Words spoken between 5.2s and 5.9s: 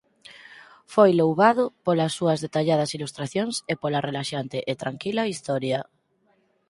historia.